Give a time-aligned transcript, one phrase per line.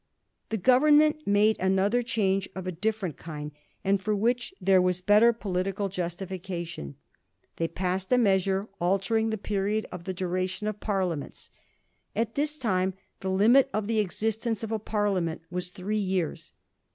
[0.49, 3.51] The Government made another change of a dif ferent kind,
[3.83, 6.95] and for which there was better political justification.
[7.57, 11.51] They passed a measure altering the period of the duration of parliaments.
[12.15, 16.51] At this time the limit of the existence of a parliament was three years.